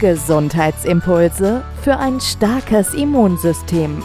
[0.00, 4.02] Gesundheitsimpulse für ein starkes Immunsystem.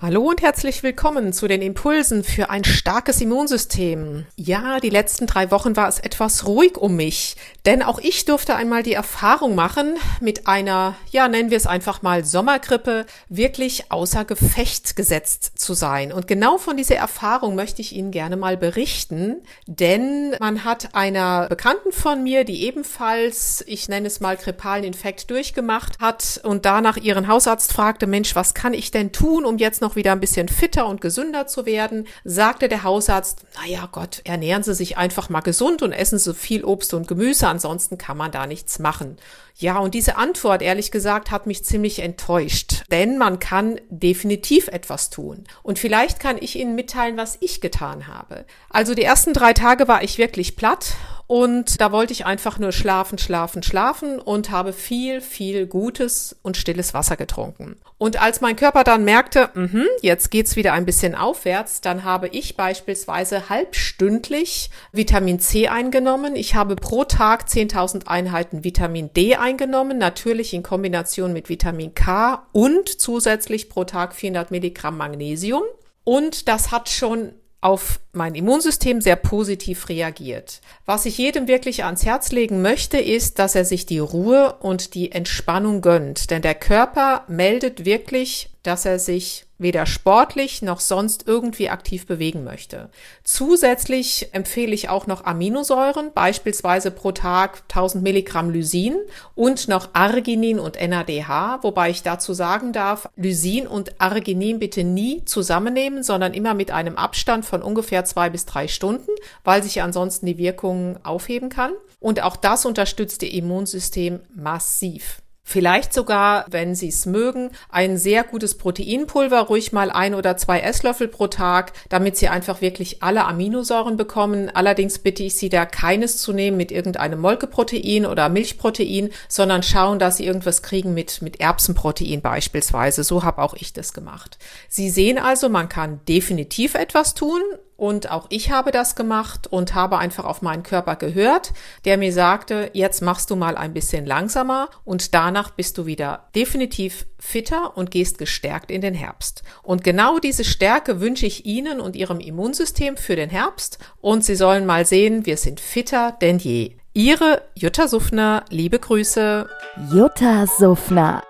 [0.00, 4.26] Hallo und herzlich willkommen zu den Impulsen für ein starkes Immunsystem.
[4.36, 7.34] Ja, die letzten drei Wochen war es etwas ruhig um mich,
[7.66, 12.00] denn auch ich durfte einmal die Erfahrung machen, mit einer, ja, nennen wir es einfach
[12.02, 16.12] mal Sommergrippe, wirklich außer Gefecht gesetzt zu sein.
[16.12, 21.48] Und genau von dieser Erfahrung möchte ich Ihnen gerne mal berichten, denn man hat einer
[21.48, 26.98] Bekannten von mir, die ebenfalls, ich nenne es mal grippalen Infekt durchgemacht hat und danach
[26.98, 30.20] ihren Hausarzt fragte, Mensch, was kann ich denn tun, um jetzt noch noch wieder ein
[30.20, 35.30] bisschen fitter und gesünder zu werden, sagte der Hausarzt, naja Gott, ernähren Sie sich einfach
[35.30, 39.16] mal gesund und essen Sie viel Obst und Gemüse, ansonsten kann man da nichts machen.
[39.56, 45.08] Ja, und diese Antwort, ehrlich gesagt, hat mich ziemlich enttäuscht, denn man kann definitiv etwas
[45.08, 45.44] tun.
[45.62, 48.44] Und vielleicht kann ich Ihnen mitteilen, was ich getan habe.
[48.68, 50.96] Also die ersten drei Tage war ich wirklich platt
[51.28, 56.56] und da wollte ich einfach nur schlafen, schlafen, schlafen und habe viel, viel gutes und
[56.56, 57.76] stilles Wasser getrunken.
[57.98, 62.28] Und als mein Körper dann merkte, mh, jetzt geht's wieder ein bisschen aufwärts, dann habe
[62.28, 66.34] ich beispielsweise halbstündlich Vitamin C eingenommen.
[66.34, 72.46] Ich habe pro Tag 10.000 Einheiten Vitamin D eingenommen, natürlich in Kombination mit Vitamin K
[72.52, 75.64] und zusätzlich pro Tag 400 Milligramm Magnesium.
[76.04, 80.60] Und das hat schon auf mein Immunsystem sehr positiv reagiert.
[80.86, 84.94] Was ich jedem wirklich ans Herz legen möchte, ist, dass er sich die Ruhe und
[84.94, 86.30] die Entspannung gönnt.
[86.30, 92.44] Denn der Körper meldet wirklich, dass er sich weder sportlich noch sonst irgendwie aktiv bewegen
[92.44, 92.90] möchte.
[93.24, 98.94] Zusätzlich empfehle ich auch noch Aminosäuren, beispielsweise pro Tag 1000 Milligramm Lysin
[99.34, 105.24] und noch Arginin und NADH, wobei ich dazu sagen darf, Lysin und Arginin bitte nie
[105.24, 109.10] zusammennehmen, sondern immer mit einem Abstand von ungefähr zwei bis drei Stunden,
[109.44, 111.72] weil sich ansonsten die Wirkung aufheben kann.
[112.00, 115.22] Und auch das unterstützt Ihr Immunsystem massiv.
[115.50, 120.60] Vielleicht sogar, wenn Sie es mögen, ein sehr gutes Proteinpulver, ruhig mal ein oder zwei
[120.60, 124.50] Esslöffel pro Tag, damit Sie einfach wirklich alle Aminosäuren bekommen.
[124.52, 129.98] Allerdings bitte ich Sie da keines zu nehmen mit irgendeinem Molkeprotein oder Milchprotein, sondern schauen,
[129.98, 133.02] dass Sie irgendwas kriegen mit, mit Erbsenprotein beispielsweise.
[133.02, 134.36] So habe auch ich das gemacht.
[134.68, 137.40] Sie sehen also, man kann definitiv etwas tun
[137.78, 141.52] und auch ich habe das gemacht und habe einfach auf meinen Körper gehört,
[141.84, 146.28] der mir sagte, jetzt machst du mal ein bisschen langsamer und danach bist du wieder
[146.34, 149.44] definitiv fitter und gehst gestärkt in den Herbst.
[149.62, 154.34] Und genau diese Stärke wünsche ich Ihnen und Ihrem Immunsystem für den Herbst und Sie
[154.34, 156.74] sollen mal sehen, wir sind fitter denn je.
[156.94, 159.48] Ihre Jutta Suffner, liebe Grüße.
[159.92, 161.22] Jutta Suffner.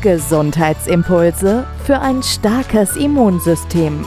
[0.00, 4.06] Gesundheitsimpulse für ein starkes Immunsystem.